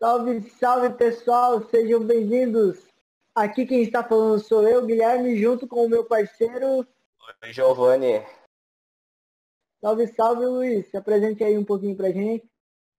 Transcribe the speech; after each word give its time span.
Salve, 0.00 0.48
salve 0.50 0.90
pessoal, 0.90 1.60
sejam 1.70 1.98
bem-vindos. 1.98 2.86
Aqui 3.34 3.66
quem 3.66 3.82
está 3.82 4.04
falando 4.04 4.38
sou 4.38 4.62
eu, 4.62 4.86
Guilherme, 4.86 5.36
junto 5.36 5.66
com 5.66 5.84
o 5.84 5.88
meu 5.88 6.04
parceiro. 6.04 6.86
Oi, 7.42 7.52
Giovanni. 7.52 8.24
Salve, 9.80 10.06
salve 10.14 10.46
Luiz, 10.46 10.86
se 10.88 10.96
apresente 10.96 11.42
aí 11.42 11.58
um 11.58 11.64
pouquinho 11.64 11.96
pra 11.96 12.12
gente. 12.12 12.48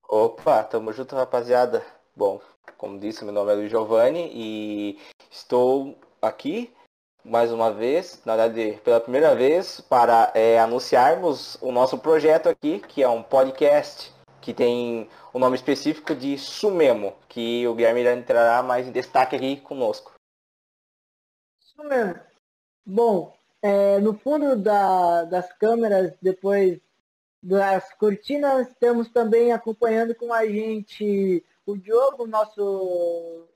Opa, 0.10 0.62
tamo 0.62 0.92
junto 0.92 1.16
rapaziada. 1.16 1.86
Bom, 2.14 2.42
como 2.78 3.00
disse, 3.00 3.24
meu 3.24 3.34
nome 3.34 3.54
é 3.54 3.56
Luiz 3.56 3.70
Giovanni 3.70 4.29
e 4.34 5.00
estou 5.31 5.97
aqui 6.22 6.70
mais 7.24 7.50
uma 7.50 7.72
vez, 7.72 8.22
na 8.26 8.36
verdade 8.36 8.78
pela 8.84 9.00
primeira 9.00 9.34
vez, 9.36 9.79
para 9.79 10.34
é, 10.36 10.60
anunciarmos 10.60 11.58
o 11.62 11.72
nosso 11.72 11.97
projeto 11.97 12.50
aqui, 12.50 12.79
que 12.81 13.02
é 13.02 13.08
um 13.08 13.24
podcast 13.24 14.19
que 14.42 14.53
tem 14.53 15.10
o 15.33 15.40
nome 15.40 15.55
específico 15.55 16.16
de 16.16 16.38
Sumemo, 16.38 17.16
que 17.27 17.67
o 17.67 17.76
Guilherme 17.76 18.03
entrará 18.08 18.63
mais 18.63 18.88
em 18.88 18.91
destaque 18.91 19.36
aqui 19.36 19.58
conosco. 19.58 20.14
Sumemo. 21.59 22.20
Bom, 22.86 23.38
é, 23.62 24.00
no 24.00 24.14
fundo 24.17 24.55
da, 24.55 25.23
das 25.26 25.52
câmeras, 25.54 26.14
depois 26.22 26.80
das 27.41 27.94
cortinas, 27.94 28.67
temos 28.80 29.09
também 29.09 29.52
acompanhando 29.52 30.14
com 30.16 30.34
a 30.34 30.45
gente 30.45 31.44
o 31.66 31.78
Diogo, 31.78 32.28
nosso 32.28 33.48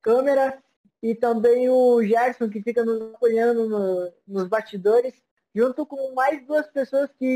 câmera, 0.00 0.62
e 1.02 1.14
também 1.14 1.68
o 1.68 2.02
Gerson, 2.02 2.48
que 2.48 2.62
fica 2.62 2.84
nos 2.84 3.14
apoiando 3.14 3.68
no, 3.68 4.12
nos 4.26 4.48
bastidores 4.48 5.14
junto 5.54 5.84
com 5.86 6.14
mais 6.14 6.44
duas 6.46 6.66
pessoas 6.68 7.10
que 7.18 7.26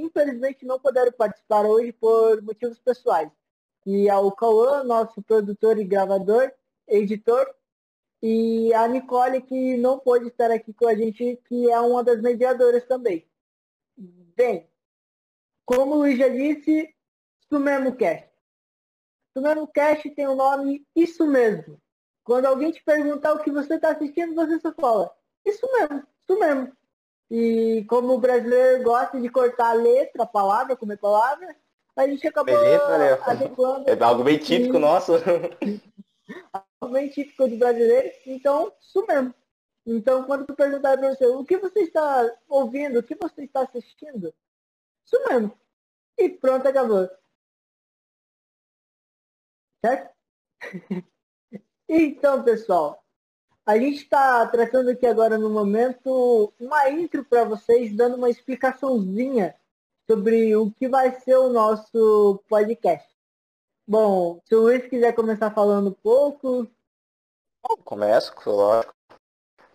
infelizmente 0.00 0.64
não 0.64 0.80
puderam 0.80 1.12
participar 1.12 1.64
hoje 1.64 1.92
por 1.92 2.42
motivos 2.42 2.78
pessoais. 2.78 3.30
E 3.84 4.08
é 4.08 4.16
o 4.16 4.32
Cauã, 4.32 4.82
nosso 4.82 5.22
produtor 5.22 5.78
e 5.78 5.84
gravador, 5.84 6.50
editor, 6.88 7.54
e 8.22 8.72
a 8.74 8.88
Nicole, 8.88 9.42
que 9.42 9.76
não 9.76 9.98
pôde 9.98 10.28
estar 10.28 10.50
aqui 10.50 10.72
com 10.72 10.88
a 10.88 10.94
gente, 10.94 11.36
que 11.46 11.70
é 11.70 11.78
uma 11.80 12.02
das 12.02 12.20
mediadoras 12.20 12.84
também. 12.86 13.28
Bem, 13.96 14.68
como 15.64 15.94
o 15.94 15.98
Luiz 15.98 16.18
já 16.18 16.28
disse, 16.28 16.94
isso 17.40 17.60
mesmo 17.60 17.94
cast. 17.94 18.28
Isso 19.30 19.42
mesmo 19.42 19.68
cast 19.68 20.10
tem 20.10 20.26
o 20.26 20.34
nome 20.34 20.86
Isso 20.94 21.26
Mesmo. 21.26 21.80
Quando 22.24 22.46
alguém 22.46 22.72
te 22.72 22.82
perguntar 22.82 23.34
o 23.34 23.38
que 23.38 23.52
você 23.52 23.74
está 23.74 23.92
assistindo, 23.92 24.34
você 24.34 24.58
só 24.58 24.72
fala, 24.72 25.14
isso 25.44 25.64
mesmo, 25.72 26.04
isso 26.28 26.40
mesmo. 26.40 26.72
E 27.30 27.84
como 27.88 28.14
o 28.14 28.20
brasileiro 28.20 28.84
gosta 28.84 29.20
de 29.20 29.28
cortar 29.28 29.70
a 29.70 29.74
letra, 29.74 30.22
a 30.22 30.26
palavra, 30.26 30.76
comer 30.76 30.96
palavra, 30.96 31.56
a 31.96 32.06
gente 32.06 32.26
acabou 32.26 32.54
Beleza, 32.54 32.98
né? 32.98 33.12
adequando. 33.22 33.88
É 33.88 34.02
algo 34.02 34.22
bem 34.22 34.38
típico 34.38 34.78
nosso. 34.78 35.12
algo 36.52 36.94
bem 36.94 37.08
típico 37.08 37.48
do 37.48 37.56
brasileiro. 37.56 38.12
Então, 38.26 38.72
isso 38.80 39.04
mesmo. 39.06 39.34
Então, 39.86 40.24
quando 40.24 40.46
tu 40.46 40.54
perguntar 40.54 40.98
para 40.98 41.14
você 41.14 41.26
o 41.26 41.44
que 41.44 41.58
você 41.58 41.80
está 41.80 42.28
ouvindo, 42.48 42.98
o 42.98 43.02
que 43.02 43.14
você 43.14 43.44
está 43.44 43.62
assistindo, 43.62 44.34
isso 45.04 45.28
mesmo. 45.28 45.56
E 46.18 46.28
pronto, 46.28 46.66
acabou. 46.66 47.08
Certo? 49.84 50.14
então, 51.88 52.42
pessoal, 52.42 53.05
a 53.66 53.76
gente 53.76 53.96
está 53.96 54.46
tratando 54.46 54.90
aqui 54.90 55.04
agora 55.04 55.36
no 55.36 55.50
momento 55.50 56.52
uma 56.58 56.88
intro 56.88 57.24
para 57.24 57.44
vocês, 57.44 57.94
dando 57.94 58.16
uma 58.16 58.30
explicaçãozinha 58.30 59.56
sobre 60.08 60.54
o 60.54 60.70
que 60.70 60.88
vai 60.88 61.18
ser 61.20 61.36
o 61.36 61.48
nosso 61.48 62.40
podcast. 62.48 63.08
Bom, 63.86 64.40
se 64.46 64.54
o 64.54 64.60
Luiz 64.60 64.88
quiser 64.88 65.12
começar 65.14 65.50
falando 65.50 65.90
um 65.90 65.92
pouco. 65.92 66.68
Começo, 67.84 68.32
lógico. 68.46 68.94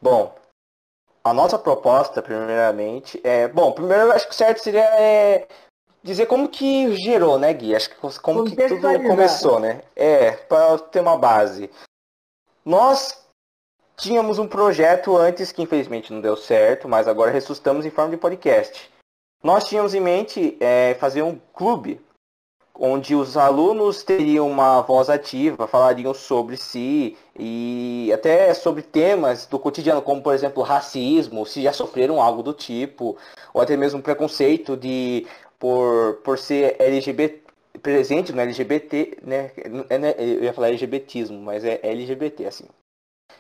Bom, 0.02 0.34
a 1.22 1.34
nossa 1.34 1.60
proposta, 1.60 2.22
primeiramente, 2.22 3.20
é. 3.26 3.50
Bom, 3.50 3.74
primeiro 3.74 4.04
eu 4.04 4.12
acho 4.14 4.26
que 4.26 4.34
o 4.34 4.38
certo 4.38 4.60
seria 4.60 4.86
é, 5.00 5.50
dizer 6.02 6.28
como 6.28 6.48
que 6.48 6.96
gerou, 6.96 7.38
né, 7.38 7.54
Gui? 7.54 7.76
Acho 7.76 7.90
que 7.90 8.22
como 8.22 8.46
que 8.46 8.56
tudo 8.56 8.88
começou, 9.06 9.60
né? 9.60 9.84
É, 9.98 10.32
para 10.32 10.80
ter 10.80 11.02
uma 11.02 11.18
base. 11.18 11.70
Nós 12.64 13.21
Tínhamos 14.02 14.40
um 14.40 14.48
projeto 14.48 15.16
antes 15.16 15.52
que 15.52 15.62
infelizmente 15.62 16.12
não 16.12 16.22
deu 16.22 16.36
certo, 16.36 16.90
mas 16.90 17.08
agora 17.08 17.30
ressuscitamos 17.30 17.86
em 17.86 17.92
forma 17.92 18.10
de 18.10 18.18
podcast. 18.18 18.90
Nós 19.44 19.68
tínhamos 19.68 19.94
em 19.94 20.00
mente 20.00 20.58
é, 20.60 20.96
fazer 20.96 21.22
um 21.22 21.40
clube 21.54 22.02
onde 22.74 23.14
os 23.14 23.38
alunos 23.38 24.02
teriam 24.02 24.50
uma 24.50 24.82
voz 24.82 25.08
ativa, 25.08 25.68
falariam 25.68 26.16
sobre 26.16 26.58
si 26.58 27.16
e 27.38 28.10
até 28.12 28.52
sobre 28.56 28.82
temas 28.82 29.46
do 29.46 29.60
cotidiano, 29.60 30.02
como 30.02 30.24
por 30.24 30.34
exemplo 30.34 30.64
racismo, 30.64 31.46
se 31.46 31.62
já 31.62 31.72
sofreram 31.72 32.20
algo 32.20 32.42
do 32.42 32.54
tipo, 32.54 33.16
ou 33.54 33.62
até 33.62 33.78
mesmo 33.78 34.02
preconceito 34.02 34.76
de 34.76 35.28
por, 35.60 36.16
por 36.24 36.40
ser 36.40 36.76
LGBT 36.80 37.40
presente 37.84 38.34
no 38.34 38.42
LGBT, 38.42 39.20
né? 39.22 39.52
Eu 40.18 40.44
ia 40.44 40.54
falar 40.54 40.70
LGBTismo, 40.70 41.40
mas 41.40 41.64
é 41.64 41.80
LGBT 41.84 42.48
assim. 42.48 42.66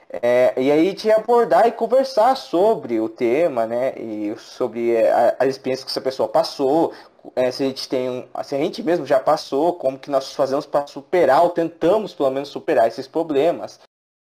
É, 0.09 0.53
e 0.61 0.69
aí 0.69 0.93
tinha 0.93 1.15
abordar 1.15 1.67
e 1.67 1.71
conversar 1.71 2.35
sobre 2.35 2.99
o 2.99 3.07
tema, 3.07 3.65
né? 3.65 3.93
E 3.97 4.35
sobre 4.37 4.93
é, 4.93 5.35
as 5.39 5.47
experiências 5.47 5.85
que 5.85 5.91
essa 5.91 6.01
pessoa 6.01 6.27
passou, 6.27 6.93
é, 7.33 7.49
se 7.49 7.63
a 7.63 7.67
gente 7.67 7.87
tem 7.87 8.27
se 8.43 8.55
a 8.55 8.57
gente 8.57 8.83
mesmo 8.83 9.05
já 9.05 9.19
passou, 9.19 9.73
como 9.73 9.97
que 9.97 10.11
nós 10.11 10.33
fazemos 10.33 10.65
para 10.65 10.85
superar, 10.87 11.43
ou 11.43 11.49
tentamos 11.51 12.13
pelo 12.13 12.29
menos 12.29 12.49
superar 12.49 12.87
esses 12.87 13.07
problemas. 13.07 13.79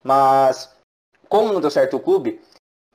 Mas 0.04 0.70
como 1.30 1.54
não 1.54 1.62
deu 1.62 1.72
certo 1.72 1.96
o 1.96 2.00
clube, 2.00 2.42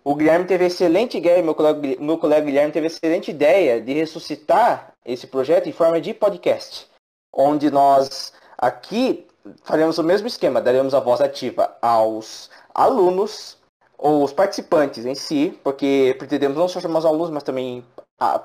o 0.02 0.14
Guilherme 0.14 0.44
teve 0.44 0.66
excelente 0.66 1.16
ideia, 1.16 1.42
meu 1.42 1.54
colega, 1.54 1.80
meu 1.98 2.18
colega 2.18 2.44
Guilherme 2.44 2.72
teve 2.72 2.88
excelente 2.88 3.30
ideia 3.30 3.80
de 3.80 3.94
ressuscitar 3.94 4.92
esse 5.06 5.26
projeto 5.26 5.68
em 5.68 5.72
forma 5.72 6.00
de 6.00 6.12
podcast, 6.12 6.86
onde 7.32 7.70
nós 7.70 8.32
aqui 8.58 9.26
faremos 9.62 9.98
o 9.98 10.02
mesmo 10.02 10.26
esquema, 10.26 10.60
daremos 10.60 10.94
a 10.94 11.00
voz 11.00 11.20
ativa 11.20 11.76
aos 11.80 12.50
alunos, 12.74 13.58
ou 13.96 14.24
os 14.24 14.32
participantes 14.32 15.06
em 15.06 15.14
si, 15.14 15.58
porque 15.62 16.14
pretendemos 16.18 16.56
não 16.56 16.68
só 16.68 16.80
chamar 16.80 16.98
os 16.98 17.06
alunos, 17.06 17.30
mas 17.30 17.42
também 17.42 17.84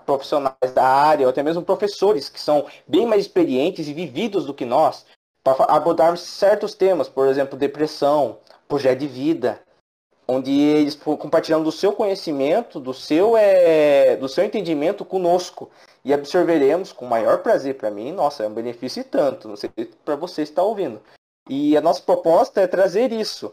profissionais 0.06 0.74
da 0.74 0.86
área, 0.86 1.26
ou 1.26 1.30
até 1.30 1.44
mesmo 1.44 1.62
professores 1.62 2.30
que 2.30 2.40
são 2.40 2.66
bem 2.88 3.06
mais 3.06 3.22
experientes 3.22 3.88
e 3.88 3.94
vividos 3.94 4.46
do 4.46 4.54
que 4.54 4.66
nós, 4.66 5.06
para 5.44 5.66
abordarmos 5.66 6.22
certos 6.22 6.74
temas, 6.74 7.08
por 7.08 7.28
exemplo, 7.28 7.58
depressão, 7.58 8.38
projeto 8.68 9.00
de 9.00 9.08
vida, 9.08 9.60
onde 10.30 10.52
eles 10.52 10.96
compartilhando 10.96 11.64
do 11.64 11.72
seu 11.72 11.92
conhecimento, 11.92 12.80
do 12.80 12.94
seu, 12.94 13.36
é, 13.36 14.16
do 14.16 14.30
seu 14.30 14.44
entendimento 14.46 15.04
conosco 15.04 15.72
e 16.06 16.14
absorveremos 16.14 16.94
com 16.94 17.06
maior 17.06 17.40
prazer 17.40 17.76
para 17.76 17.90
mim. 17.90 18.12
Nossa, 18.12 18.44
é 18.44 18.48
um 18.48 18.54
benefício 18.54 19.02
e 19.02 19.04
tanto, 19.04 19.48
não 19.48 19.56
sei 19.56 19.72
para 20.06 20.16
você 20.16 20.44
estar 20.44 20.62
ouvindo. 20.62 21.02
E 21.50 21.76
a 21.76 21.82
nossa 21.82 22.02
proposta 22.04 22.62
é 22.62 22.68
trazer 22.68 23.12
isso, 23.12 23.52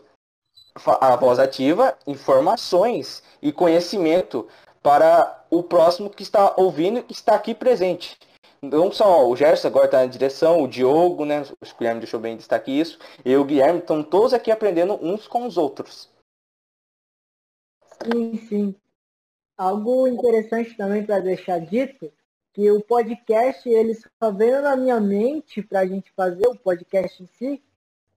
a 1.00 1.16
voz 1.16 1.38
ativa, 1.38 1.96
informações 2.06 3.22
e 3.40 3.50
conhecimento 3.50 4.46
para 4.82 5.44
o 5.50 5.62
próximo 5.62 6.10
que 6.10 6.22
está 6.22 6.52
ouvindo 6.58 6.98
e 6.98 7.02
que 7.02 7.14
está 7.14 7.34
aqui 7.34 7.54
presente. 7.54 8.18
Não 8.60 8.92
só 8.92 9.26
o 9.26 9.34
Gerson 9.34 9.68
agora 9.68 9.86
está 9.86 10.00
na 10.00 10.06
direção, 10.06 10.62
o 10.62 10.68
Diogo, 10.68 11.24
né? 11.24 11.42
O 11.42 11.78
Guilherme 11.78 12.00
deixou 12.00 12.20
bem 12.20 12.36
destaque 12.36 12.70
isso. 12.70 12.98
Eu 13.24 13.40
o 13.40 13.44
Guilherme 13.44 13.78
estão 13.78 14.02
todos 14.02 14.34
aqui 14.34 14.50
aprendendo 14.50 14.98
uns 15.02 15.26
com 15.26 15.46
os 15.46 15.56
outros. 15.56 16.14
Sim, 18.04 18.36
sim. 18.48 18.74
Algo 19.56 20.06
interessante 20.06 20.76
também 20.76 21.04
para 21.04 21.20
deixar 21.20 21.58
dito, 21.60 22.12
que 22.52 22.70
o 22.70 22.80
podcast, 22.80 23.68
ele 23.68 23.94
só 23.94 24.30
veio 24.30 24.62
na 24.62 24.76
minha 24.76 24.98
mente 25.00 25.62
para 25.62 25.80
a 25.80 25.86
gente 25.86 26.10
fazer 26.12 26.46
o 26.46 26.56
podcast 26.56 27.22
em 27.22 27.26
si, 27.26 27.62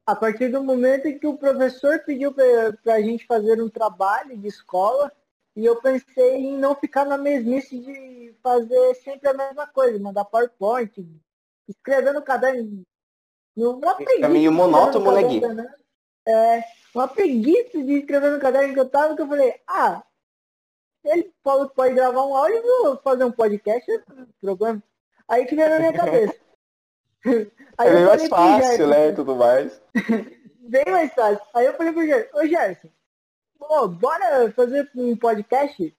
a 0.06 0.16
partir 0.16 0.50
do 0.50 0.64
momento 0.64 1.08
em 1.08 1.20
que 1.20 1.28
o 1.28 1.38
professor 1.38 2.00
pediu 2.00 2.34
para 2.34 2.94
a 2.94 3.02
gente 3.02 3.26
fazer 3.26 3.62
um 3.62 3.70
trabalho 3.70 4.38
de 4.38 4.48
escola, 4.48 5.12
e 5.56 5.66
eu 5.66 5.82
pensei 5.82 6.38
em 6.38 6.58
não 6.58 6.74
ficar 6.74 7.06
na 7.06 7.18
mesmice 7.18 7.80
de 7.80 8.34
fazer 8.42 8.96
sempre 8.96 9.30
a 9.30 9.34
mesma 9.34 9.68
coisa, 9.68 10.00
mandar 10.00 10.26
PowerPoint, 10.26 11.06
escrever 11.68 12.14
no 12.14 12.22
caderno. 12.22 12.84
Preguiça, 13.98 14.26
é 14.26 14.30
meio 14.30 14.52
monótono, 14.52 15.12
né, 15.12 15.24
Gui? 15.24 15.42
Né? 15.42 15.74
É, 16.28 16.64
uma 16.94 17.08
preguiça 17.08 17.84
de 17.84 18.00
escrever 18.00 18.32
no 18.32 18.40
caderno 18.40 18.74
que 18.74 18.80
eu 18.80 18.90
tava, 18.90 19.16
que 19.16 19.22
eu 19.22 19.28
falei, 19.28 19.60
ah, 19.68 20.04
ele 21.04 21.34
falou 21.44 21.70
que 21.70 21.76
pode 21.76 21.94
gravar 21.94 22.26
um 22.26 22.36
áudio, 22.36 22.62
vou 22.62 22.98
fazer 22.98 23.24
um 23.24 23.32
podcast, 23.32 24.04
programa. 24.42 24.84
Aí 25.28 25.46
que 25.46 25.56
veio 25.56 25.70
na 25.70 25.80
minha 25.80 25.94
cabeça. 25.94 26.36
Aí 27.78 27.90
é 27.90 27.94
bem 27.94 28.06
mais 28.06 28.28
fácil, 28.28 28.88
né, 28.88 29.10
e 29.10 29.14
tudo 29.14 29.36
mais. 29.36 29.82
bem 30.60 30.86
mais 30.88 31.14
fácil. 31.14 31.46
Aí 31.54 31.66
eu 31.66 31.74
falei 31.74 31.94
pro 31.94 32.06
Gerson, 32.06 32.38
ô 32.38 32.46
Gerson, 32.46 32.90
oh, 33.60 33.88
bora 33.88 34.52
fazer 34.52 34.90
um 34.96 35.16
podcast, 35.16 35.98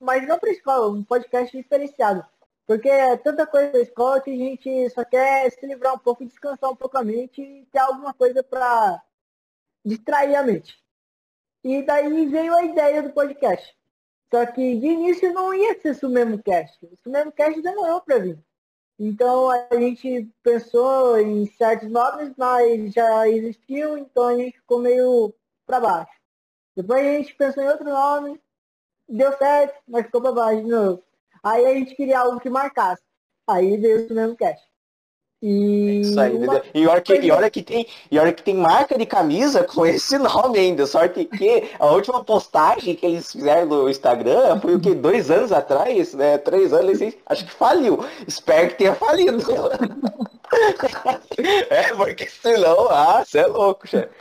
mas 0.00 0.26
não 0.26 0.38
pra 0.38 0.50
escola, 0.50 0.88
um 0.88 1.04
podcast 1.04 1.56
diferenciado. 1.56 2.24
Porque 2.66 2.88
é 2.88 3.16
tanta 3.16 3.46
coisa 3.46 3.72
da 3.72 3.80
escola 3.80 4.20
que 4.20 4.30
a 4.30 4.36
gente 4.36 4.90
só 4.90 5.02
quer 5.04 5.50
se 5.50 5.66
livrar 5.66 5.94
um 5.94 5.98
pouco, 5.98 6.24
descansar 6.24 6.70
um 6.70 6.76
pouco 6.76 6.98
a 6.98 7.02
mente 7.02 7.40
e 7.40 7.66
ter 7.72 7.78
alguma 7.78 8.12
coisa 8.12 8.42
para 8.42 9.02
distrair 9.88 10.36
a 10.36 10.42
mente. 10.42 10.78
E 11.64 11.82
daí 11.82 12.26
veio 12.26 12.54
a 12.54 12.64
ideia 12.64 13.02
do 13.02 13.12
podcast. 13.12 13.76
Só 14.30 14.44
que 14.46 14.76
de 14.78 14.86
início 14.86 15.32
não 15.32 15.54
ia 15.54 15.80
ser 15.80 16.04
o 16.04 16.10
mesmo 16.10 16.42
cast. 16.42 16.78
O 16.84 17.10
mesmo 17.10 17.32
cast 17.32 17.60
demorou 17.62 18.00
para 18.02 18.18
vir. 18.18 18.38
Então 18.98 19.48
a 19.48 19.68
gente 19.74 20.28
pensou 20.42 21.18
em 21.18 21.46
certos 21.46 21.88
nomes, 21.88 22.32
mas 22.36 22.92
já 22.92 23.28
existiam, 23.28 23.96
então 23.96 24.26
a 24.26 24.36
gente 24.36 24.58
ficou 24.58 24.80
meio 24.80 25.32
para 25.64 25.80
baixo. 25.80 26.12
Depois 26.76 27.06
a 27.06 27.12
gente 27.18 27.34
pensou 27.34 27.62
em 27.62 27.68
outro 27.68 27.84
nome, 27.84 28.40
deu 29.08 29.36
certo, 29.38 29.80
mas 29.86 30.06
ficou 30.06 30.20
para 30.20 30.32
baixo 30.32 30.62
de 30.62 30.70
novo. 30.70 31.04
Aí 31.42 31.64
a 31.64 31.74
gente 31.74 31.94
queria 31.94 32.20
algo 32.20 32.40
que 32.40 32.50
marcasse. 32.50 33.02
Aí 33.46 33.76
veio 33.76 34.08
o 34.10 34.14
mesmo 34.14 34.36
cast. 34.36 34.67
E, 35.40 36.00
Isso 36.00 36.18
aí, 36.18 36.32
e, 36.74 36.88
olha 36.88 37.00
que, 37.00 37.14
e, 37.14 37.30
olha 37.30 37.48
que 37.48 37.62
tem, 37.62 37.86
e 38.10 38.18
olha 38.18 38.32
que 38.32 38.42
tem 38.42 38.56
marca 38.56 38.98
de 38.98 39.06
camisa 39.06 39.62
com 39.62 39.86
esse 39.86 40.18
nome 40.18 40.58
ainda. 40.58 40.84
Sorte 40.84 41.24
que 41.24 41.70
a 41.78 41.86
última 41.86 42.24
postagem 42.24 42.96
que 42.96 43.06
eles 43.06 43.30
fizeram 43.30 43.66
no 43.66 43.88
Instagram 43.88 44.60
foi 44.60 44.74
o 44.74 44.80
que? 44.80 44.92
Dois 44.94 45.30
anos 45.30 45.52
atrás, 45.52 46.12
né? 46.14 46.38
Três 46.38 46.72
anos, 46.72 46.98
acho 47.26 47.46
que 47.46 47.52
faliu. 47.52 48.04
Espero 48.26 48.70
que 48.70 48.78
tenha 48.78 48.96
falido. 48.96 49.38
é, 51.70 51.94
porque 51.94 52.28
senão, 52.28 52.88
ah, 52.90 53.24
você 53.24 53.38
é 53.38 53.46
louco, 53.46 53.86
chefe. 53.86 54.12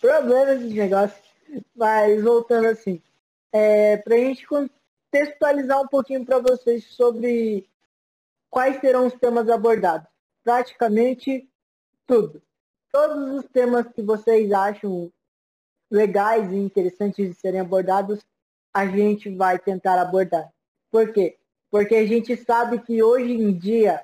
Problemas 0.00 0.58
de 0.60 0.74
negócio. 0.74 1.16
Mas 1.76 2.24
voltando 2.24 2.66
assim, 2.66 3.00
é, 3.52 3.98
pra 3.98 4.16
gente 4.16 4.44
contextualizar 4.46 5.80
um 5.80 5.86
pouquinho 5.86 6.24
para 6.24 6.40
vocês 6.40 6.84
sobre 6.86 7.68
quais 8.56 8.80
serão 8.80 9.06
os 9.06 9.12
temas 9.12 9.50
abordados? 9.50 10.08
Praticamente 10.42 11.46
tudo. 12.06 12.40
Todos 12.90 13.34
os 13.34 13.44
temas 13.50 13.86
que 13.88 14.00
vocês 14.00 14.50
acham 14.50 15.12
legais 15.90 16.50
e 16.50 16.56
interessantes 16.56 17.28
de 17.28 17.34
serem 17.34 17.60
abordados, 17.60 18.24
a 18.72 18.86
gente 18.86 19.28
vai 19.28 19.58
tentar 19.58 20.00
abordar. 20.00 20.50
Por 20.90 21.12
quê? 21.12 21.36
Porque 21.70 21.96
a 21.96 22.06
gente 22.06 22.34
sabe 22.34 22.78
que 22.78 23.02
hoje 23.02 23.30
em 23.30 23.52
dia 23.52 24.02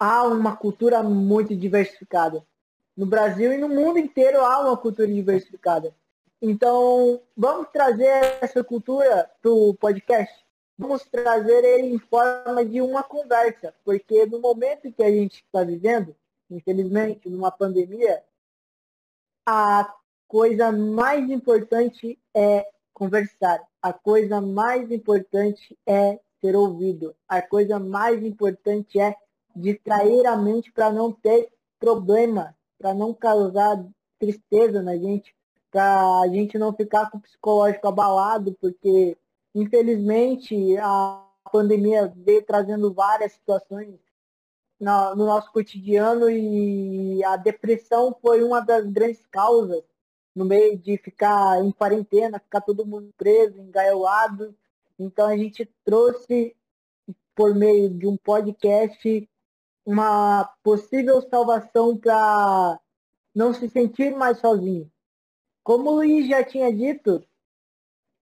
há 0.00 0.22
uma 0.22 0.56
cultura 0.56 1.02
muito 1.02 1.54
diversificada. 1.54 2.42
No 2.96 3.04
Brasil 3.04 3.52
e 3.52 3.58
no 3.58 3.68
mundo 3.68 3.98
inteiro 3.98 4.40
há 4.40 4.60
uma 4.60 4.76
cultura 4.78 5.06
diversificada. 5.06 5.94
Então, 6.40 7.20
vamos 7.36 7.68
trazer 7.74 8.38
essa 8.40 8.64
cultura 8.64 9.30
para 9.42 9.50
o 9.50 9.74
podcast? 9.74 10.47
Vamos 10.78 11.02
trazer 11.04 11.64
ele 11.64 11.88
em 11.88 11.98
forma 11.98 12.64
de 12.64 12.80
uma 12.80 13.02
conversa, 13.02 13.74
porque 13.84 14.24
no 14.26 14.38
momento 14.38 14.92
que 14.92 15.02
a 15.02 15.10
gente 15.10 15.42
está 15.42 15.64
vivendo, 15.64 16.14
infelizmente, 16.48 17.28
numa 17.28 17.50
pandemia, 17.50 18.22
a 19.44 19.92
coisa 20.28 20.70
mais 20.70 21.28
importante 21.28 22.18
é 22.34 22.68
conversar. 22.94 23.66
A 23.82 23.92
coisa 23.92 24.40
mais 24.40 24.90
importante 24.90 25.76
é 25.86 26.20
ser 26.40 26.54
ouvido. 26.54 27.14
A 27.28 27.42
coisa 27.42 27.78
mais 27.78 28.22
importante 28.22 29.00
é 29.00 29.16
distrair 29.56 30.26
a 30.26 30.36
mente 30.36 30.70
para 30.70 30.92
não 30.92 31.10
ter 31.10 31.50
problema, 31.80 32.54
para 32.78 32.94
não 32.94 33.12
causar 33.12 33.84
tristeza 34.18 34.82
na 34.82 34.96
gente, 34.96 35.34
para 35.70 36.20
a 36.20 36.28
gente 36.28 36.58
não 36.58 36.72
ficar 36.72 37.10
com 37.10 37.18
o 37.18 37.20
psicológico 37.20 37.88
abalado, 37.88 38.56
porque 38.60 39.16
Infelizmente, 39.54 40.76
a 40.78 41.24
pandemia 41.50 42.12
veio 42.16 42.44
trazendo 42.44 42.92
várias 42.92 43.32
situações 43.32 43.98
no, 44.78 45.14
no 45.16 45.26
nosso 45.26 45.50
cotidiano 45.52 46.30
e 46.30 47.22
a 47.24 47.36
depressão 47.36 48.16
foi 48.20 48.42
uma 48.42 48.60
das 48.60 48.86
grandes 48.86 49.26
causas 49.26 49.82
no 50.34 50.44
meio 50.44 50.78
de 50.78 50.96
ficar 50.98 51.60
em 51.64 51.72
quarentena, 51.72 52.38
ficar 52.38 52.60
todo 52.60 52.86
mundo 52.86 53.12
preso, 53.16 53.60
engaiolado. 53.60 54.54
Então 54.98 55.26
a 55.26 55.36
gente 55.36 55.66
trouxe 55.84 56.56
por 57.34 57.54
meio 57.54 57.90
de 57.90 58.06
um 58.06 58.16
podcast 58.16 59.28
uma 59.84 60.44
possível 60.62 61.20
salvação 61.22 61.96
para 61.96 62.78
não 63.34 63.54
se 63.54 63.68
sentir 63.68 64.14
mais 64.14 64.38
sozinho. 64.38 64.90
Como 65.64 65.90
o 65.90 65.94
Luiz 65.96 66.28
já 66.28 66.44
tinha 66.44 66.72
dito, 66.72 67.24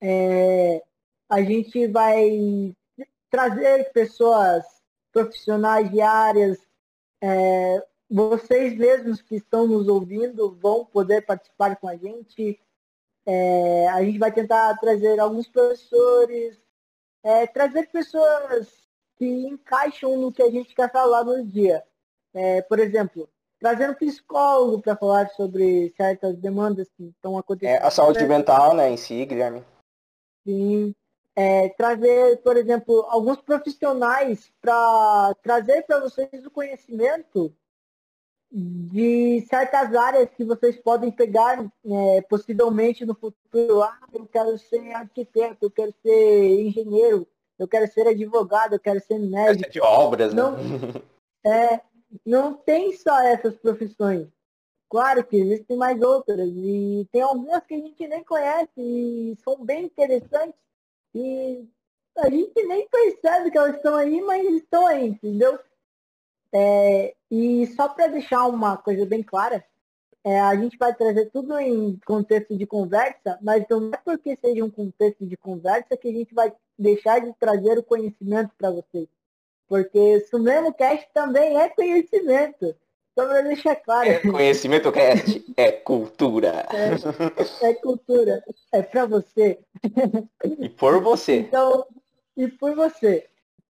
é, 0.00 0.84
a 1.28 1.43
gente 1.43 1.87
vai 1.88 2.75
trazer 3.31 3.93
pessoas 3.93 4.64
profissionais 5.12 5.90
de 5.90 6.00
áreas, 6.00 6.58
é, 7.23 7.82
vocês 8.08 8.76
mesmos 8.76 9.20
que 9.20 9.37
estão 9.37 9.67
nos 9.67 9.88
ouvindo 9.88 10.56
vão 10.61 10.84
poder 10.84 11.23
participar 11.23 11.76
com 11.76 11.88
a 11.88 11.96
gente. 11.96 12.61
É, 13.25 13.88
a 13.88 14.05
gente 14.05 14.19
vai 14.19 14.31
tentar 14.31 14.76
trazer 14.78 15.19
alguns 15.19 15.49
professores, 15.49 16.61
é, 17.23 17.46
trazer 17.46 17.90
pessoas 17.90 18.69
que 19.17 19.26
encaixam 19.26 20.17
no 20.17 20.31
que 20.31 20.43
a 20.43 20.50
gente 20.50 20.75
quer 20.75 20.90
falar 20.93 21.25
no 21.25 21.44
dia. 21.44 21.82
É, 22.32 22.62
por 22.62 22.79
exemplo, 22.79 23.29
trazer 23.58 23.90
um 23.90 23.94
psicólogo 23.94 24.82
para 24.82 24.94
falar 24.96 25.29
sobre 25.31 25.93
certas 25.96 26.37
demandas 26.37 26.88
que 26.96 27.05
estão 27.05 27.37
acontecendo. 27.37 27.82
É, 27.82 27.87
a 27.87 27.90
saúde 27.90 28.25
mental, 28.26 28.75
né, 28.75 28.90
em 28.90 28.96
si, 28.96 29.25
Guilherme. 29.25 29.64
Sim 30.46 30.94
é, 31.37 31.69
trazer, 31.69 32.38
por 32.38 32.56
exemplo, 32.56 33.05
alguns 33.11 33.37
profissionais 33.43 34.50
para 34.61 35.37
trazer 35.43 35.83
para 35.83 36.00
vocês 36.00 36.47
o 36.47 36.50
conhecimento 36.50 37.55
de 38.50 39.44
certas 39.50 39.94
áreas 39.94 40.31
que 40.31 40.43
vocês 40.43 40.79
podem 40.79 41.11
pegar 41.11 41.62
é, 41.85 42.23
possivelmente 42.23 43.05
no 43.05 43.15
futuro. 43.15 43.83
Ah, 43.83 43.99
eu 44.15 44.27
quero 44.27 44.56
ser 44.56 44.93
arquiteto, 44.93 45.67
eu 45.67 45.71
quero 45.71 45.93
ser 46.00 46.61
engenheiro, 46.61 47.29
eu 47.59 47.69
quero 47.69 47.87
ser 47.93 48.09
advogado, 48.09 48.75
eu 48.75 48.81
quero 48.81 49.00
ser 49.00 49.19
médico. 49.19 49.71
De 49.71 49.81
obras, 49.81 50.32
né? 50.32 50.43
não, 50.43 50.53
né? 50.53 51.03
É, 51.44 51.81
não 52.25 52.55
tem 52.55 52.97
só 52.97 53.21
essas 53.21 53.55
profissões. 53.56 54.27
Claro 54.89 55.23
que 55.23 55.37
existem 55.37 55.77
mais 55.77 56.00
outras 56.00 56.49
e 56.49 57.06
tem 57.12 57.21
algumas 57.21 57.65
que 57.67 57.75
a 57.75 57.79
gente 57.79 58.09
nem 58.09 58.25
conhece 58.25 58.71
e 58.79 59.37
são 59.44 59.62
bem 59.62 59.85
interessantes 59.85 60.66
e 61.17 61.67
a 62.19 62.29
gente 62.29 62.63
nem 62.65 62.87
percebe 62.89 63.51
que 63.51 63.57
elas 63.57 63.77
estão 63.77 63.95
aí, 63.95 64.21
mas 64.21 64.47
estão 64.55 64.87
aí, 64.87 65.07
entendeu? 65.09 65.59
É, 66.53 67.15
e 67.31 67.67
só 67.75 67.89
para 67.89 68.09
deixar 68.09 68.47
uma 68.47 68.77
coisa 68.77 69.07
bem 69.07 69.23
clara, 69.23 69.65
é, 70.23 70.41
a 70.41 70.55
gente 70.56 70.77
vai 70.77 70.94
trazer 70.94 71.31
tudo 71.31 71.58
em 71.58 71.99
contexto 72.05 72.56
de 72.56 72.67
conversa, 72.67 73.39
mas 73.41 73.65
não 73.70 73.91
é 73.93 73.96
porque 73.96 74.37
seja 74.37 74.65
um 74.65 74.70
contexto 74.70 75.25
de 75.25 75.37
conversa 75.37 75.96
que 75.96 76.08
a 76.08 76.13
gente 76.13 76.35
vai 76.35 76.53
deixar 76.79 77.20
de 77.20 77.32
trazer 77.35 77.79
o 77.79 77.82
conhecimento 77.82 78.53
para 78.58 78.70
vocês. 78.70 79.08
Porque 79.67 80.27
o 80.32 80.39
mesmo 80.39 80.73
cast 80.75 81.08
também 81.15 81.58
é 81.58 81.69
conhecimento. 81.69 82.75
Só 83.19 83.27
para 83.27 83.41
deixar 83.41 83.77
claro. 83.77 84.11
É 84.11 84.19
conhecimento 84.19 84.93
cast 84.93 85.43
é 85.56 85.73
cultura. 85.73 86.67
É, 87.63 87.70
é 87.70 87.75
cultura. 87.75 88.44
É 88.73 88.82
para 88.82 89.06
você. 89.06 89.58
E 90.61 90.69
por 90.69 91.01
você. 91.01 91.39
Então, 91.39 91.87
e 92.37 92.46
por 92.46 92.75
você. 92.75 93.27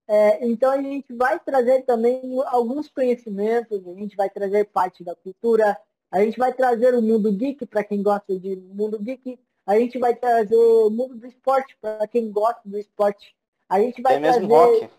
É, 0.08 0.44
então 0.46 0.70
a 0.70 0.82
gente 0.82 1.12
vai 1.14 1.38
trazer 1.38 1.82
também 1.82 2.20
alguns 2.46 2.88
conhecimentos, 2.88 3.86
a 3.86 3.94
gente 3.94 4.16
vai 4.16 4.30
trazer 4.30 4.64
parte 4.66 5.02
da 5.02 5.14
cultura, 5.16 5.76
a 6.10 6.20
gente 6.20 6.38
vai 6.38 6.52
trazer 6.52 6.94
o 6.94 7.02
mundo 7.02 7.32
geek 7.32 7.66
para 7.66 7.82
quem 7.82 8.02
gosta 8.02 8.38
de 8.38 8.54
mundo 8.56 9.00
geek, 9.00 9.38
a 9.66 9.78
gente 9.78 9.98
vai 9.98 10.14
trazer 10.14 10.56
o 10.56 10.90
mundo 10.90 11.16
do 11.16 11.26
esporte 11.26 11.76
para 11.80 12.06
quem 12.06 12.30
gosta 12.30 12.60
do 12.64 12.78
esporte, 12.78 13.34
a 13.68 13.80
gente 13.80 14.00
vai 14.00 14.14
Tem 14.14 14.22
trazer 14.22 14.46
rock. 14.46 14.90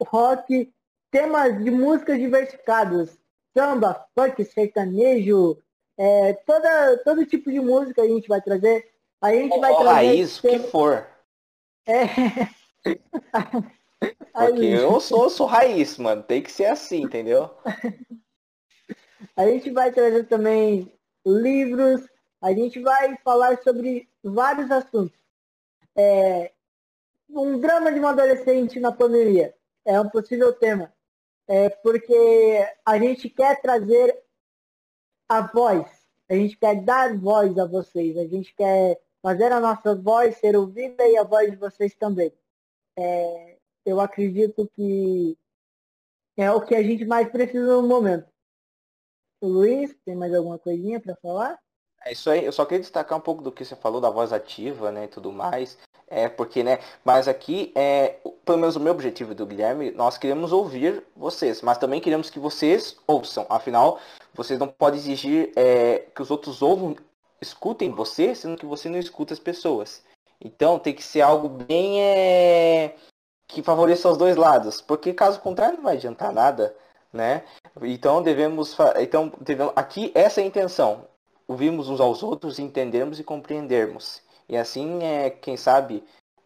rock, 0.00 0.72
temas 1.10 1.64
de 1.64 1.70
músicas 1.70 2.18
diversificadas, 2.18 3.18
samba, 3.58 4.06
funk, 4.14 4.44
sertanejo, 4.44 5.60
é, 5.98 6.32
toda, 6.32 6.96
todo 6.98 7.26
tipo 7.26 7.50
de 7.50 7.58
música 7.58 8.02
a 8.02 8.06
gente 8.06 8.28
vai 8.28 8.40
trazer. 8.40 8.88
A 9.20 9.32
gente 9.32 9.52
oh, 9.52 9.60
vai 9.60 9.74
trazer. 9.74 9.88
Raiz, 9.88 10.38
o 10.38 10.42
que 10.42 10.58
for. 10.60 11.08
É. 11.84 12.04
Porque 14.32 14.64
eu 14.64 15.00
sou, 15.00 15.24
eu 15.24 15.30
sou 15.30 15.46
raiz, 15.46 15.98
mano. 15.98 16.22
Tem 16.22 16.40
que 16.40 16.52
ser 16.52 16.66
assim, 16.66 17.02
entendeu? 17.02 17.50
a 19.36 19.44
gente 19.46 19.72
vai 19.72 19.90
trazer 19.90 20.28
também 20.28 20.96
livros, 21.26 22.08
a 22.40 22.52
gente 22.52 22.78
vai 22.80 23.16
falar 23.24 23.60
sobre 23.60 24.08
vários 24.22 24.70
assuntos. 24.70 25.18
É, 25.96 26.52
um 27.28 27.58
drama 27.58 27.90
de 27.90 27.98
uma 27.98 28.10
adolescente 28.10 28.78
na 28.78 28.92
pandemia 28.92 29.52
é 29.84 30.00
um 30.00 30.08
possível 30.08 30.52
tema 30.52 30.92
é 31.48 31.70
porque 31.70 32.14
a 32.84 32.98
gente 32.98 33.28
quer 33.30 33.60
trazer 33.60 34.22
a 35.28 35.40
voz, 35.40 35.86
a 36.28 36.34
gente 36.34 36.56
quer 36.56 36.82
dar 36.82 37.16
voz 37.18 37.58
a 37.58 37.66
vocês, 37.66 38.16
a 38.18 38.26
gente 38.26 38.54
quer 38.54 39.00
fazer 39.22 39.50
a 39.50 39.60
nossa 39.60 39.94
voz 39.94 40.36
ser 40.36 40.56
ouvida 40.56 41.06
e 41.08 41.16
a 41.16 41.24
voz 41.24 41.50
de 41.50 41.56
vocês 41.56 41.94
também. 41.94 42.32
é, 42.96 43.58
eu 43.84 44.00
acredito 44.00 44.68
que 44.74 45.36
é 46.36 46.50
o 46.52 46.60
que 46.60 46.74
a 46.74 46.82
gente 46.82 47.04
mais 47.04 47.30
precisa 47.30 47.80
no 47.80 47.88
momento. 47.88 48.30
O 49.40 49.48
Luiz, 49.48 49.96
tem 50.04 50.14
mais 50.14 50.34
alguma 50.34 50.58
coisinha 50.58 51.00
para 51.00 51.16
falar? 51.16 51.58
É 52.04 52.12
isso 52.12 52.30
aí, 52.30 52.44
eu 52.44 52.52
só 52.52 52.64
queria 52.64 52.80
destacar 52.80 53.18
um 53.18 53.20
pouco 53.20 53.42
do 53.42 53.52
que 53.52 53.64
você 53.64 53.76
falou 53.76 54.00
da 54.00 54.08
voz 54.08 54.32
ativa, 54.32 54.90
né, 54.90 55.04
e 55.04 55.08
tudo 55.08 55.32
mais. 55.32 55.76
É 56.06 56.28
porque, 56.28 56.62
né, 56.62 56.78
mas 57.04 57.28
aqui 57.28 57.70
é, 57.74 58.16
pelo 58.44 58.58
menos 58.58 58.76
o 58.76 58.80
meu 58.80 58.92
objetivo 58.92 59.34
do 59.34 59.44
Guilherme, 59.44 59.90
nós 59.90 60.16
queremos 60.16 60.52
ouvir 60.52 61.04
vocês, 61.14 61.60
mas 61.60 61.76
também 61.76 62.00
queremos 62.00 62.30
que 62.30 62.38
vocês 62.38 62.96
ouçam. 63.06 63.44
Afinal, 63.50 64.00
vocês 64.32 64.58
não 64.58 64.68
podem 64.68 64.98
exigir 64.98 65.52
é, 65.54 66.06
que 66.14 66.22
os 66.22 66.30
outros 66.30 66.62
ouvam, 66.62 66.96
escutem 67.42 67.90
você, 67.90 68.34
sendo 68.34 68.56
que 68.56 68.64
você 68.64 68.88
não 68.88 68.98
escuta 68.98 69.34
as 69.34 69.38
pessoas. 69.38 70.02
Então 70.40 70.78
tem 70.78 70.94
que 70.94 71.02
ser 71.02 71.20
algo 71.20 71.48
bem 71.48 72.02
é, 72.02 72.94
que 73.46 73.62
favoreça 73.62 74.08
os 74.08 74.16
dois 74.16 74.36
lados, 74.36 74.80
porque 74.80 75.12
caso 75.12 75.40
contrário 75.40 75.76
não 75.76 75.84
vai 75.84 75.96
adiantar 75.96 76.32
nada, 76.32 76.74
né? 77.12 77.44
Então 77.82 78.22
devemos, 78.22 78.76
então 79.00 79.32
devemos, 79.40 79.72
aqui 79.76 80.12
essa 80.14 80.40
é 80.40 80.44
a 80.44 80.46
intenção, 80.46 81.06
ouvirmos 81.48 81.88
uns 81.88 81.98
aos 81.98 82.22
outros, 82.22 82.58
entendermos 82.58 83.18
e 83.18 83.24
compreendermos. 83.24 84.22
E 84.46 84.56
assim, 84.56 85.02
é, 85.02 85.30
quem 85.30 85.56
sabe, 85.56 86.04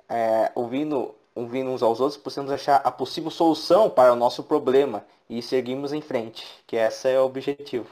é, 0.09 0.51
ouvindo, 0.55 1.15
ouvindo 1.35 1.71
uns 1.71 1.83
aos 1.83 2.01
outros, 2.01 2.21
possamos 2.21 2.53
achar 2.53 2.77
a 2.77 2.91
possível 2.91 3.31
solução 3.31 3.91
para 3.91 4.13
o 4.13 4.17
nosso 4.17 4.45
problema 4.45 5.05
e 5.29 5.43
seguirmos 5.43 5.93
em 5.93 6.01
frente, 6.01 6.47
que 6.67 6.77
esse 6.77 7.09
é 7.09 7.21
o 7.21 7.25
objetivo. 7.25 7.89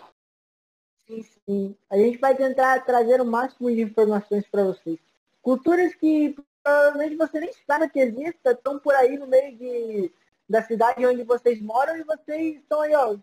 Sim, 1.06 1.22
sim. 1.22 1.76
A 1.90 1.96
gente 1.96 2.18
vai 2.18 2.36
tentar 2.36 2.84
trazer 2.84 3.20
o 3.20 3.24
máximo 3.24 3.70
de 3.70 3.82
informações 3.82 4.46
para 4.46 4.62
vocês. 4.62 4.98
Culturas 5.42 5.94
que 5.94 6.36
provavelmente 6.62 7.16
você 7.16 7.40
nem 7.40 7.52
sabe 7.66 7.88
que 7.88 7.98
existem, 7.98 8.52
estão 8.52 8.78
por 8.78 8.94
aí 8.94 9.18
no 9.18 9.26
meio 9.26 9.56
de, 9.56 10.12
da 10.48 10.62
cidade 10.62 11.04
onde 11.04 11.24
vocês 11.24 11.60
moram 11.60 11.96
e 11.96 12.04
vocês 12.04 12.56
estão 12.56 12.80
aí, 12.80 12.94
ó, 12.94 13.16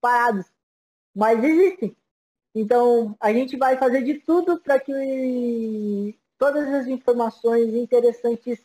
parados. 0.00 0.46
Mas 1.14 1.42
existem. 1.44 1.96
Então, 2.58 3.14
a 3.20 3.30
gente 3.34 3.54
vai 3.54 3.76
fazer 3.76 4.02
de 4.02 4.14
tudo 4.14 4.58
para 4.58 4.80
que 4.80 6.18
todas 6.38 6.66
as 6.72 6.86
informações 6.86 7.74
interessantes 7.74 8.64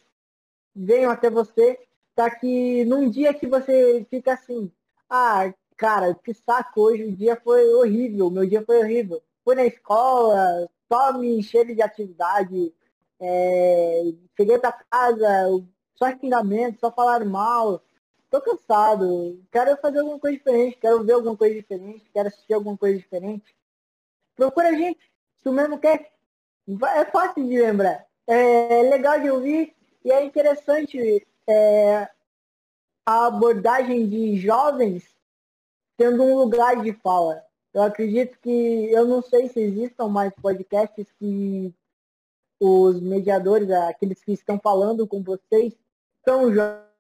venham 0.74 1.12
até 1.12 1.30
você, 1.30 1.78
para 2.16 2.34
que 2.34 2.86
num 2.86 3.10
dia 3.10 3.34
que 3.34 3.46
você 3.46 4.08
fica 4.10 4.32
assim, 4.32 4.72
ah, 5.10 5.54
cara, 5.76 6.16
que 6.16 6.34
saco 6.34 6.80
hoje, 6.84 7.04
o 7.04 7.12
dia 7.18 7.36
foi 7.44 7.68
horrível, 7.74 8.30
meu 8.30 8.48
dia 8.48 8.64
foi 8.66 8.80
horrível. 8.80 9.22
Fui 9.44 9.56
na 9.56 9.66
escola, 9.66 10.70
só 10.88 11.12
me 11.18 11.40
encheram 11.40 11.76
de 11.76 11.82
atividade, 11.82 12.74
é, 13.20 14.04
cheguei 14.38 14.58
para 14.58 14.72
casa, 14.90 15.28
só 15.96 16.10
xingamento, 16.18 16.80
só 16.80 16.90
falaram 16.94 17.26
mal, 17.26 17.84
tô 18.30 18.40
cansado, 18.40 19.44
quero 19.52 19.76
fazer 19.82 20.00
alguma 20.00 20.18
coisa 20.18 20.38
diferente, 20.38 20.78
quero 20.78 21.04
ver 21.04 21.12
alguma 21.14 21.36
coisa 21.36 21.56
diferente, 21.56 22.10
quero 22.14 22.30
assistir 22.30 22.54
alguma 22.54 22.78
coisa 22.78 22.98
diferente 22.98 23.54
procura 24.36 24.70
a 24.70 24.74
gente, 24.74 25.00
se 25.38 25.50
o 25.50 25.54
mesmo 25.54 25.80
quer. 25.80 26.12
É 26.96 27.06
fácil 27.06 27.48
de 27.48 27.62
lembrar. 27.62 28.06
É 28.28 28.84
legal 28.84 29.20
de 29.20 29.30
ouvir 29.30 29.76
e 30.06 30.12
é 30.12 30.24
interessante 30.24 31.26
é, 31.48 32.10
a 33.06 33.26
abordagem 33.28 34.08
de 34.08 34.38
jovens 34.38 35.16
tendo 35.98 36.24
um 36.24 36.38
lugar 36.38 36.82
de 36.82 36.94
fala. 36.94 37.44
Eu 37.74 37.84
acredito 37.84 38.38
que, 38.40 38.92
eu 38.92 39.06
não 39.06 39.22
sei 39.22 39.48
se 39.50 39.60
existam 39.60 40.08
mais 40.08 40.34
podcasts 40.34 41.12
que 41.20 41.74
os 42.60 43.00
mediadores, 43.00 43.70
aqueles 43.72 44.24
que 44.24 44.34
estão 44.34 44.60
falando 44.60 45.08
com 45.08 45.22
vocês, 45.24 45.74
são 46.24 46.54
jovens 46.54 46.91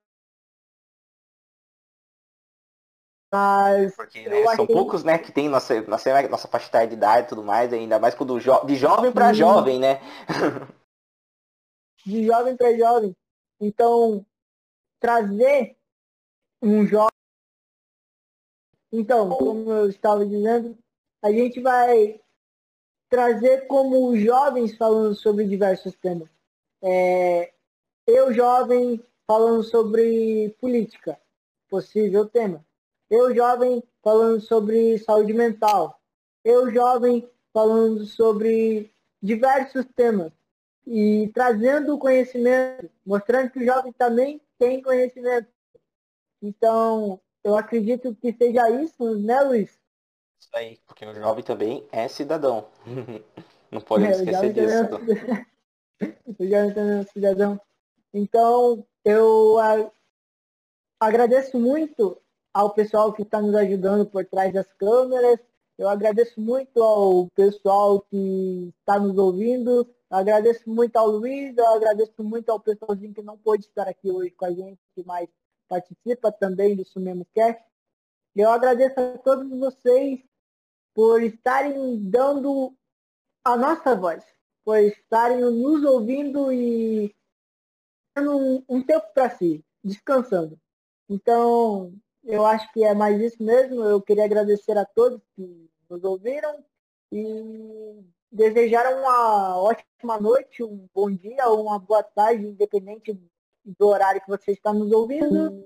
Mas 3.32 3.96
Porque 3.96 4.28
né, 4.28 4.56
são 4.56 4.68
poucos, 4.68 5.06
né, 5.06 5.18
que 5.18 5.32
tem 5.32 5.48
nossa, 5.48 5.82
nossa, 5.84 6.28
nossa 6.28 6.50
faixa 6.50 6.86
de 6.86 6.96
idade 6.96 7.28
e 7.28 7.30
tudo 7.30 7.42
mais, 7.42 7.72
ainda 7.72 7.98
mais 7.98 8.14
quando 8.14 8.38
jo 8.42 8.66
de 8.66 8.76
jovem 8.76 9.10
para 9.10 9.32
jovem, 9.32 9.80
né? 9.80 10.02
de 12.06 12.26
jovem 12.26 12.58
para 12.58 12.78
jovem. 12.78 13.16
Então, 13.58 14.26
trazer 15.00 15.78
um 16.62 16.86
jovem. 16.86 17.08
Então, 18.92 19.30
como 19.30 19.72
eu 19.72 19.88
estava 19.90 20.26
dizendo, 20.26 20.78
a 21.24 21.32
gente 21.32 21.62
vai 21.62 22.20
trazer 23.08 23.66
como 23.68 24.18
jovens 24.18 24.76
falando 24.76 25.16
sobre 25.16 25.48
diversos 25.48 25.96
temas. 25.96 26.30
É, 26.82 27.54
eu, 28.06 28.34
jovem, 28.34 29.02
falando 29.26 29.64
sobre 29.64 30.50
política, 30.60 31.18
possível 31.70 32.28
tema 32.28 32.66
eu 33.12 33.36
jovem 33.36 33.84
falando 34.02 34.40
sobre 34.40 34.98
saúde 35.00 35.34
mental. 35.34 36.00
Eu 36.46 36.72
jovem 36.74 37.30
falando 37.54 38.06
sobre 38.06 38.90
diversos 39.22 39.86
temas 39.94 40.32
e 40.88 41.30
trazendo 41.34 41.98
conhecimento, 41.98 42.90
mostrando 43.06 43.52
que 43.52 43.60
o 43.60 43.66
jovem 43.66 43.92
também 43.92 44.42
tem 44.58 44.82
conhecimento. 44.82 45.50
Então, 46.42 47.20
eu 47.44 47.58
acredito 47.58 48.16
que 48.16 48.32
seja 48.32 48.70
isso, 48.70 49.16
né, 49.20 49.42
Luiz? 49.42 49.78
Isso 50.40 50.50
aí, 50.54 50.80
porque 50.88 51.06
o 51.06 51.14
jovem 51.14 51.44
também 51.44 51.86
é 51.92 52.08
cidadão. 52.08 52.66
Não 53.70 53.82
podemos 53.82 54.20
é, 54.20 54.24
esquecer 54.24 54.54
disso. 54.54 54.74
É... 56.00 56.16
o 56.40 56.48
jovem 56.48 56.74
também 56.74 57.00
é 57.00 57.04
cidadão. 57.04 57.62
Então, 58.14 58.86
eu 59.04 59.58
agradeço 61.00 61.60
muito 61.60 62.18
ao 62.54 62.74
pessoal 62.74 63.14
que 63.14 63.24
está 63.24 63.42
nos 63.42 63.56
ajudando 63.56 64.06
por 64.06 64.26
trás 64.26 64.54
das 64.54 64.72
câmeras. 64.74 65.40
Eu 65.78 65.90
agradeço 65.90 66.40
muito 66.40 66.82
ao 66.82 67.28
pessoal 67.36 68.02
que 68.02 68.74
está 68.80 69.00
nos 69.00 69.18
ouvindo. 69.18 69.88
Eu 70.10 70.18
agradeço 70.18 70.70
muito 70.70 70.96
ao 70.98 71.08
Luiz, 71.08 71.58
eu 71.58 71.68
agradeço 71.68 72.24
muito 72.24 72.50
ao 72.50 72.60
pessoalzinho 72.60 73.14
que 73.14 73.22
não 73.22 73.38
pôde 73.38 73.66
estar 73.66 73.88
aqui 73.88 74.12
hoje 74.12 74.32
com 74.32 74.46
a 74.46 74.52
gente, 74.52 74.80
mas 75.06 75.30
participa 75.68 76.32
também 76.32 76.76
do 76.76 76.86
Sumemos 76.86 77.28
Cast. 77.34 77.64
Eu 78.36 78.50
agradeço 78.50 79.00
a 79.00 79.18
todos 79.20 79.50
vocês 79.58 80.20
por 80.94 81.24
estarem 81.24 82.10
dando 82.10 82.76
a 83.44 83.56
nossa 83.56 83.96
voz, 83.96 84.24
por 84.64 84.78
estarem 84.78 85.40
nos 85.40 85.84
ouvindo 85.84 86.52
e 86.52 87.16
tendo 88.14 88.38
um, 88.38 88.64
um 88.68 88.84
tempo 88.84 89.08
para 89.14 89.30
si, 89.30 89.64
descansando. 89.84 90.60
Então, 91.10 91.94
eu 92.24 92.46
acho 92.46 92.72
que 92.72 92.84
é 92.84 92.94
mais 92.94 93.20
isso 93.20 93.42
mesmo. 93.44 93.84
Eu 93.84 94.02
queria 94.02 94.26
agradecer 94.26 94.78
a 94.78 94.86
todos 94.86 95.22
que 95.36 95.70
nos 95.90 96.04
ouviram 96.04 96.64
e 97.12 98.04
desejar 98.32 98.94
uma 98.94 99.58
ótima 99.58 100.20
noite, 100.20 100.64
um 100.64 100.88
bom 100.94 101.12
dia 101.12 101.48
ou 101.48 101.64
uma 101.64 101.78
boa 101.78 102.04
tarde, 102.04 102.48
independente 102.48 103.20
do 103.66 103.88
horário 103.88 104.22
que 104.22 104.30
você 104.30 104.52
está 104.52 104.74
nos 104.74 104.92
ouvindo. 104.92 105.64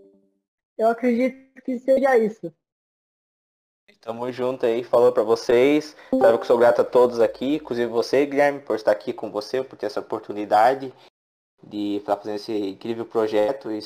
Eu 0.78 0.90
acredito 0.90 1.62
que 1.64 1.80
seja 1.80 2.18
isso. 2.18 2.52
Tamo 4.02 4.32
junto 4.32 4.66
aí, 4.66 4.84
falou 4.84 5.12
para 5.12 5.24
vocês. 5.24 5.96
Espero 6.14 6.38
que 6.38 6.46
sou 6.46 6.58
grato 6.58 6.82
a 6.82 6.86
todos 6.86 7.20
aqui, 7.20 7.56
inclusive 7.56 7.88
você, 7.88 8.26
Guilherme, 8.26 8.60
por 8.60 8.76
estar 8.76 8.92
aqui 8.92 9.14
com 9.14 9.32
você, 9.32 9.64
por 9.64 9.78
ter 9.78 9.88
essa 9.88 10.00
oportunidade 10.00 10.94
de 11.64 11.98
estar 11.98 12.16
fazendo 12.18 12.36
esse 12.36 12.54
incrível 12.54 13.06
projeto. 13.06 13.72
E 13.72 13.80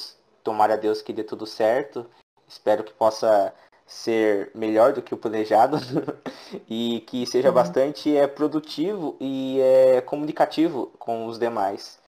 tomara 0.44 0.74
a 0.74 0.78
Deus 0.78 1.02
que 1.02 1.14
dê 1.14 1.24
tudo 1.24 1.46
certo. 1.46 2.06
Espero 2.50 2.84
que 2.84 2.92
possa 2.92 3.54
ser 3.86 4.52
melhor 4.54 4.94
do 4.94 5.02
que 5.02 5.14
o 5.14 5.18
planejado 5.18 5.78
e 6.68 7.02
que 7.08 7.26
seja 7.26 7.50
uhum. 7.50 7.56
bastante 7.56 8.16
é, 8.16 8.28
produtivo 8.28 9.16
e 9.20 9.60
é, 9.62 10.02
comunicativo 10.02 10.88
com 11.00 11.28
os 11.28 11.40
demais. 11.40 12.00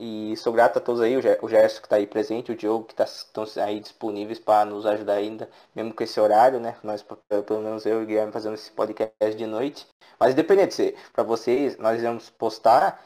E 0.00 0.36
sou 0.36 0.52
grato 0.52 0.78
a 0.78 0.80
todos 0.80 1.00
aí, 1.00 1.16
o 1.16 1.48
Gerson 1.48 1.80
que 1.80 1.86
está 1.86 1.96
aí 1.96 2.06
presente, 2.06 2.52
o 2.52 2.56
Diogo 2.56 2.84
que 2.84 2.94
tá, 2.94 3.02
estão 3.02 3.44
aí 3.56 3.80
disponíveis 3.80 4.38
para 4.38 4.64
nos 4.64 4.86
ajudar 4.86 5.14
ainda, 5.14 5.50
mesmo 5.74 5.92
com 5.92 6.04
esse 6.04 6.20
horário, 6.20 6.60
né? 6.60 6.76
Nós, 6.84 7.04
pelo 7.44 7.60
menos 7.60 7.84
eu 7.84 8.00
e 8.00 8.04
o 8.04 8.06
Guilherme 8.06 8.32
fazendo 8.32 8.54
esse 8.54 8.70
podcast 8.70 9.36
de 9.36 9.46
noite. 9.46 9.88
Mas 10.20 10.32
independente, 10.32 10.94
para 11.12 11.24
vocês, 11.24 11.76
nós 11.78 11.98
iremos 11.98 12.30
postar 12.30 13.04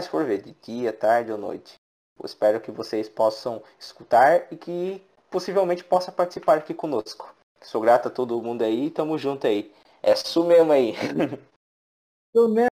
se 0.00 0.08
for 0.08 0.24
ver, 0.24 0.40
de 0.40 0.52
dia, 0.62 0.90
tarde 0.90 1.30
ou 1.30 1.36
noite. 1.36 1.74
Eu 2.18 2.24
espero 2.24 2.62
que 2.62 2.70
vocês 2.70 3.10
possam 3.10 3.62
escutar 3.78 4.50
e 4.50 4.56
que 4.56 5.02
possivelmente 5.36 5.84
possa 5.84 6.10
participar 6.10 6.56
aqui 6.56 6.72
conosco. 6.72 7.30
Sou 7.60 7.82
grato 7.82 8.08
a 8.08 8.10
todo 8.10 8.40
mundo 8.40 8.62
aí, 8.62 8.88
tamo 8.88 9.18
junto 9.18 9.46
aí. 9.46 9.70
É 10.02 10.14
isso 10.14 10.42
mesmo 10.44 10.72
aí. 10.72 10.94
Mesmo. 12.34 12.75